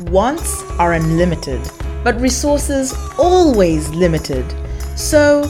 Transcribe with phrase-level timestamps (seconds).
[0.00, 1.60] Wants are unlimited,
[2.02, 4.44] but resources always limited.
[4.96, 5.44] So,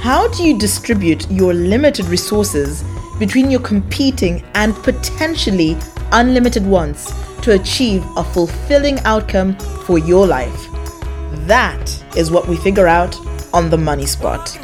[0.00, 2.84] how do you distribute your limited resources
[3.18, 5.76] between your competing and potentially
[6.12, 10.68] unlimited wants to achieve a fulfilling outcome for your life?
[11.46, 13.16] That is what we figure out
[13.52, 14.58] on the Money Spot.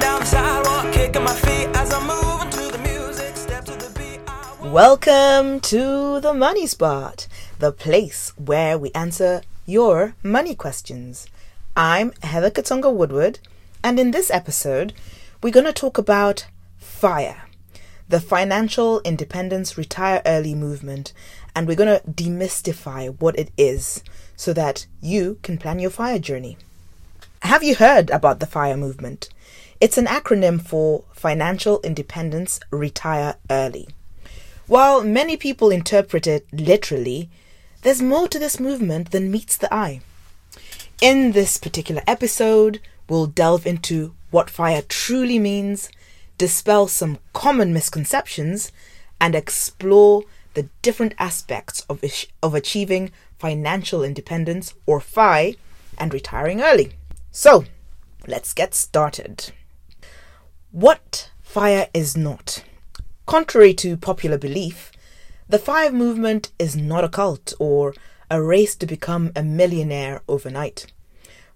[4.62, 7.27] Welcome to the Money Spot,
[7.59, 11.29] the place where we answer your money questions.
[11.76, 13.39] I'm Heather Katsonga Woodward,
[13.82, 14.93] and in this episode,
[15.43, 16.46] we're going to talk about
[16.79, 17.45] FIRE,
[18.09, 21.12] the Financial Independence Retire Early movement,
[21.54, 24.03] and we're going to demystify what it is
[24.36, 26.57] so that you can plan your FIRE journey.
[27.43, 29.29] Have you heard about the FIRE movement?
[29.81, 33.89] It's an acronym for Financial Independence Retire Early.
[34.67, 37.28] While many people interpret it literally,
[37.84, 40.01] there's more to this movement than meets the eye.
[41.03, 45.91] In this particular episode, we'll delve into what FIRE truly means,
[46.39, 48.73] dispel some common misconceptions,
[49.21, 50.23] and explore
[50.55, 52.03] the different aspects of,
[52.43, 55.57] of achieving financial independence, or FI,
[55.98, 56.95] and retiring early.
[57.33, 57.67] So,
[58.27, 59.53] let's get started.
[60.73, 62.65] What FIRE is not.
[63.27, 64.91] Contrary to popular belief,
[65.48, 67.95] the FIRE movement is not a cult or
[68.31, 70.86] a race to become a millionaire overnight.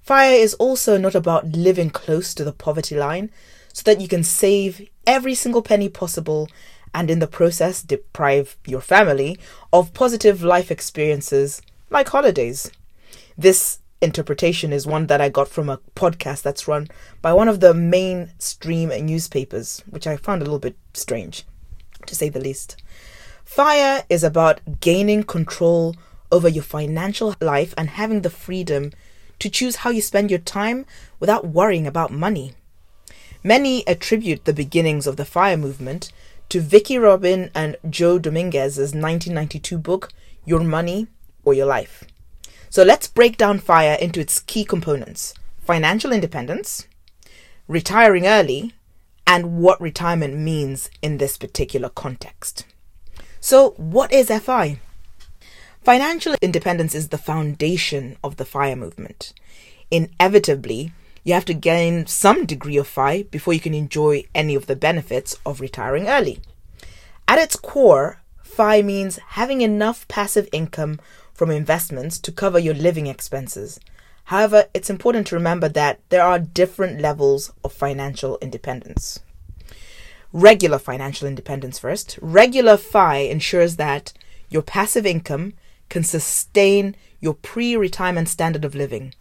[0.02, 3.30] FIRE is also not about living close to the poverty line
[3.72, 6.48] so that you can save every single penny possible
[6.94, 9.38] and in the process deprive your family
[9.72, 12.70] of positive life experiences like holidays.
[13.36, 16.88] This interpretation is one that I got from a podcast that's run
[17.20, 21.44] by one of the mainstream newspapers, which I found a little bit strange,
[22.06, 22.82] to say the least.
[23.48, 25.96] FIRE is about gaining control
[26.30, 28.92] over your financial life and having the freedom
[29.38, 30.84] to choose how you spend your time
[31.18, 32.52] without worrying about money.
[33.42, 36.12] Many attribute the beginnings of the FIRE movement
[36.50, 40.10] to Vicki Robin and Joe Dominguez's 1992 book,
[40.44, 41.06] Your Money
[41.42, 42.04] or Your Life.
[42.68, 45.32] So let's break down FIRE into its key components
[45.62, 46.86] financial independence,
[47.66, 48.74] retiring early,
[49.26, 52.66] and what retirement means in this particular context.
[53.40, 54.80] So, what is FI?
[55.82, 59.32] Financial independence is the foundation of the FIRE movement.
[59.90, 64.66] Inevitably, you have to gain some degree of FI before you can enjoy any of
[64.66, 66.40] the benefits of retiring early.
[67.28, 70.98] At its core, FI means having enough passive income
[71.32, 73.78] from investments to cover your living expenses.
[74.24, 79.20] However, it's important to remember that there are different levels of financial independence.
[80.32, 82.18] Regular financial independence first.
[82.20, 84.12] Regular FI ensures that
[84.50, 85.54] your passive income
[85.88, 89.14] can sustain your pre retirement standard of living.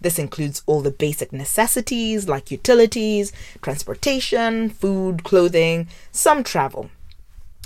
[0.00, 6.90] This includes all the basic necessities like utilities, transportation, food, clothing, some travel.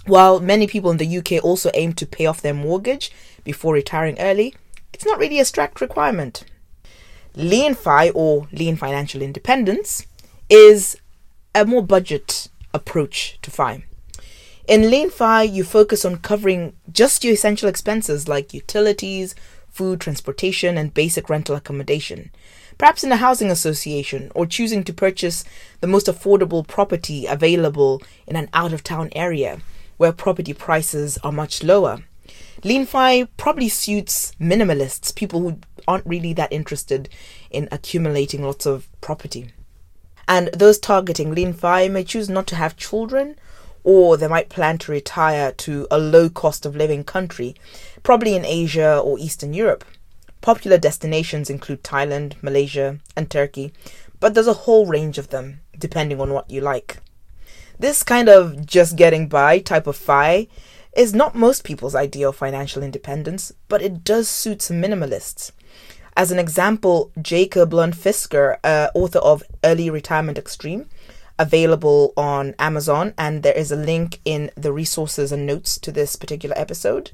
[0.07, 3.11] While many people in the UK also aim to pay off their mortgage
[3.43, 4.55] before retiring early,
[4.93, 6.45] it's not really a strict requirement.
[7.35, 10.07] Lean Fi or Lean Financial Independence
[10.49, 10.97] is
[11.55, 13.85] a more budget approach to FI.
[14.69, 19.35] In Lean Fi, you focus on covering just your essential expenses like utilities,
[19.71, 22.31] food, transportation, and basic rental accommodation.
[22.79, 25.45] Perhaps in a housing association or choosing to purchase
[25.81, 29.61] the most affordable property available in an out of town area
[29.97, 32.01] where property prices are much lower.
[32.65, 37.09] Lean Fi probably suits minimalists, people who aren't really that interested
[37.51, 39.53] in accumulating lots of property.
[40.29, 43.37] And those targeting LeanFi may choose not to have children,
[43.85, 47.55] or they might plan to retire to a low cost of living country,
[48.03, 49.85] probably in Asia or Eastern Europe.
[50.41, 53.73] Popular destinations include Thailand, Malaysia, and Turkey,
[54.19, 56.99] but there's a whole range of them, depending on what you like.
[57.79, 60.49] This kind of just getting by type of FI
[60.97, 65.53] is not most people's idea of financial independence, but it does suit some minimalists.
[66.17, 70.89] As an example, Jacob Lund Fisker, uh, author of Early Retirement Extreme,
[71.39, 76.17] available on Amazon, and there is a link in the resources and notes to this
[76.17, 77.11] particular episode,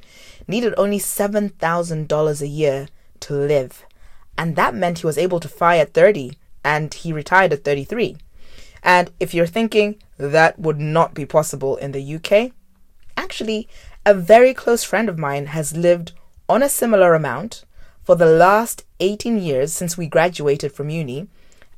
[0.46, 2.88] needed only $7,000 a year
[3.18, 3.84] to live.
[4.38, 8.16] And that meant he was able to fire at 30 and he retired at 33.
[8.84, 12.52] And if you're thinking that would not be possible in the UK,
[13.16, 13.68] actually,
[14.06, 16.12] a very close friend of mine has lived
[16.48, 17.64] on a similar amount
[18.02, 21.28] for the last 18 years since we graduated from uni,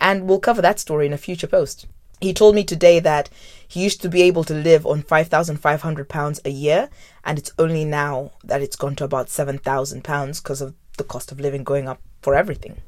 [0.00, 1.86] and we'll cover that story in a future post.
[2.20, 3.28] He told me today that
[3.66, 6.88] he used to be able to live on £5,500 a year,
[7.24, 11.40] and it's only now that it's gone to about £7,000 because of the cost of
[11.40, 12.80] living going up for everything.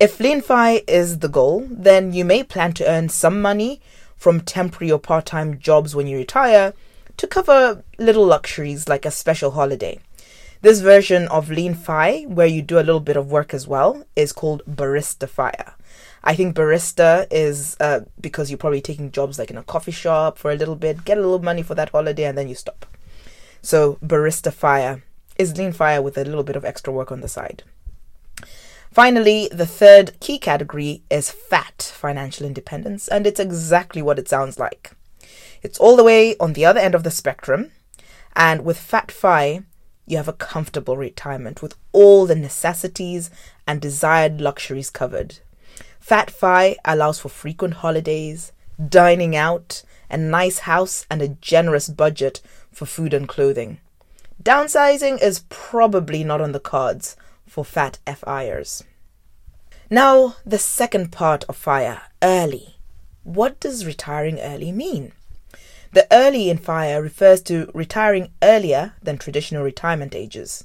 [0.00, 3.80] If lean fi is the goal, then you may plan to earn some money
[4.16, 6.74] from temporary or part time jobs when you retire
[7.16, 9.98] to cover little luxuries like a special holiday.
[10.60, 14.04] This version of lean fi, where you do a little bit of work as well,
[14.16, 15.74] is called barista fire.
[16.24, 20.36] I think barista is uh, because you're probably taking jobs like in a coffee shop
[20.36, 22.86] for a little bit, get a little money for that holiday, and then you stop.
[23.62, 25.04] So, barista fire
[25.36, 27.62] is lean fire with a little bit of extra work on the side.
[28.90, 34.58] Finally, the third key category is fat financial independence, and it's exactly what it sounds
[34.58, 34.90] like.
[35.62, 37.70] It's all the way on the other end of the spectrum,
[38.34, 39.62] and with Fat Fi,
[40.10, 43.30] you have a comfortable retirement with all the necessities
[43.66, 45.38] and desired luxuries covered.
[46.00, 48.52] Fat Fi allows for frequent holidays,
[48.88, 52.40] dining out, a nice house, and a generous budget
[52.72, 53.78] for food and clothing.
[54.42, 57.16] Downsizing is probably not on the cards
[57.46, 58.84] for fat FIers.
[59.90, 62.76] Now, the second part of FIRE early.
[63.24, 65.12] What does retiring early mean?
[65.92, 70.64] The early in FIRE refers to retiring earlier than traditional retirement ages.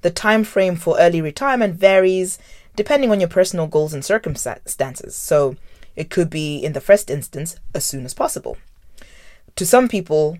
[0.00, 2.38] The time frame for early retirement varies
[2.74, 5.56] depending on your personal goals and circumstances, so
[5.96, 8.58] it could be, in the first instance, as soon as possible.
[9.56, 10.38] To some people,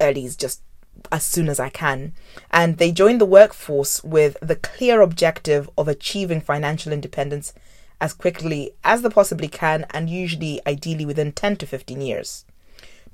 [0.00, 0.62] early is just
[1.10, 2.12] as soon as I can,
[2.50, 7.52] and they join the workforce with the clear objective of achieving financial independence
[8.00, 12.44] as quickly as they possibly can, and usually, ideally, within 10 to 15 years.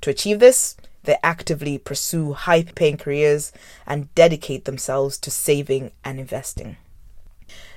[0.01, 3.51] To achieve this, they actively pursue high paying careers
[3.85, 6.77] and dedicate themselves to saving and investing.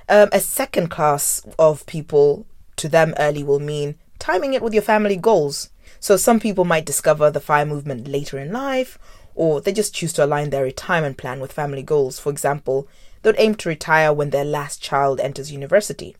[0.09, 2.45] Um, a second class of people,
[2.75, 5.69] to them, early will mean timing it with your family goals.
[5.99, 8.99] So, some people might discover the fire movement later in life,
[9.35, 12.19] or they just choose to align their retirement plan with family goals.
[12.19, 12.87] For example,
[13.21, 16.15] they would aim to retire when their last child enters university.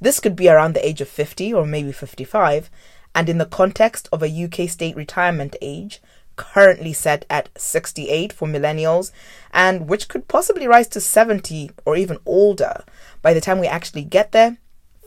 [0.00, 2.70] This could be around the age of 50 or maybe 55,
[3.16, 6.00] and in the context of a UK state retirement age
[6.36, 9.10] currently set at 68 for millennials,
[9.52, 12.84] and which could possibly rise to 70 or even older.
[13.22, 14.58] By the time we actually get there,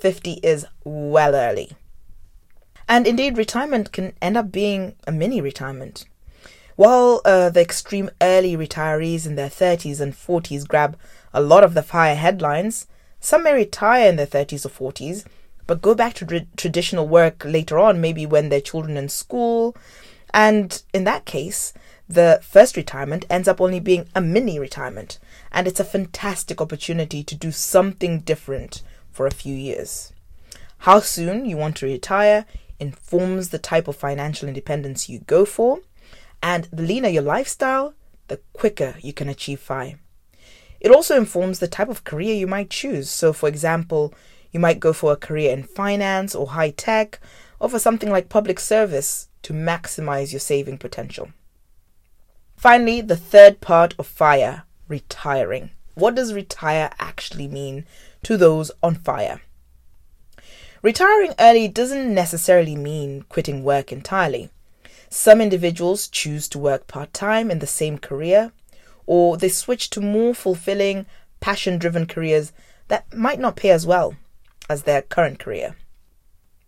[0.01, 1.73] 50 is well early.
[2.87, 6.05] And indeed, retirement can end up being a mini retirement.
[6.75, 10.97] While uh, the extreme early retirees in their 30s and 40s grab
[11.31, 12.87] a lot of the fire headlines,
[13.19, 15.25] some may retire in their 30s or 40s,
[15.69, 19.77] but go back to tra- traditional work later on, maybe when their children in school.
[20.33, 21.73] And in that case,
[22.07, 25.19] the first retirement ends up only being a mini retirement,
[25.51, 28.81] and it's a fantastic opportunity to do something different
[29.11, 30.11] for a few years.
[30.79, 32.47] How soon you want to retire
[32.79, 35.81] informs the type of financial independence you go for
[36.41, 37.93] and the leaner your lifestyle,
[38.27, 39.97] the quicker you can achieve FI.
[40.79, 43.11] It also informs the type of career you might choose.
[43.11, 44.15] So, for example,
[44.51, 47.19] you might go for a career in finance or high tech,
[47.59, 51.29] or for something like public service to maximize your saving potential.
[52.55, 55.69] Finally, the third part of FIRE retiring.
[55.95, 57.85] What does retire actually mean
[58.23, 59.41] to those on fire?
[60.81, 64.49] Retiring early doesn't necessarily mean quitting work entirely.
[65.09, 68.51] Some individuals choose to work part time in the same career,
[69.05, 71.05] or they switch to more fulfilling,
[71.39, 72.53] passion driven careers
[72.87, 74.15] that might not pay as well
[74.69, 75.75] as their current career.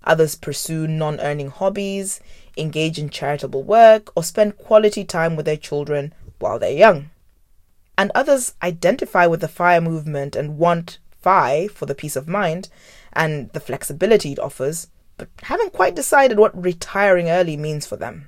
[0.04, 2.20] Others pursue non earning hobbies,
[2.58, 7.12] engage in charitable work, or spend quality time with their children while they're young.
[7.98, 12.70] And others identify with the fire movement and want FI for the peace of mind
[13.14, 18.28] and the flexibility it offers, but haven't quite decided what retiring early means for them.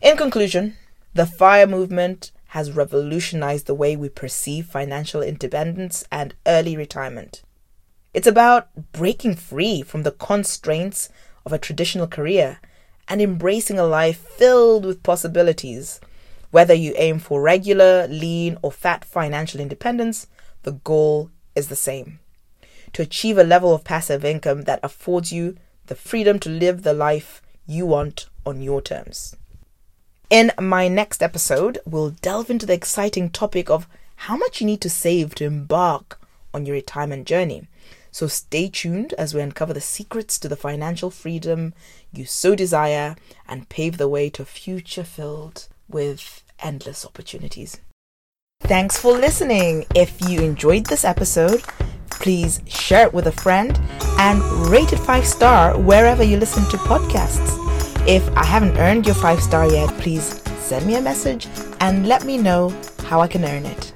[0.00, 0.76] In conclusion,
[1.12, 7.43] the FIRE movement has revolutionized the way we perceive financial independence and early retirement.
[8.14, 11.08] It's about breaking free from the constraints
[11.44, 12.60] of a traditional career
[13.08, 16.00] and embracing a life filled with possibilities.
[16.50, 20.28] Whether you aim for regular, lean, or fat financial independence,
[20.62, 22.20] the goal is the same
[22.94, 25.56] to achieve a level of passive income that affords you
[25.86, 29.36] the freedom to live the life you want on your terms.
[30.30, 34.80] In my next episode, we'll delve into the exciting topic of how much you need
[34.80, 36.20] to save to embark
[36.54, 37.68] on your retirement journey.
[38.14, 41.74] So stay tuned as we uncover the secrets to the financial freedom
[42.12, 43.16] you so desire
[43.48, 47.80] and pave the way to a future filled with endless opportunities.
[48.60, 49.84] Thanks for listening.
[49.96, 51.64] If you enjoyed this episode,
[52.08, 53.76] please share it with a friend
[54.20, 57.58] and rate it 5 star wherever you listen to podcasts.
[58.06, 61.48] If I haven't earned your five star yet, please send me a message
[61.80, 62.72] and let me know
[63.06, 63.93] how I can earn it.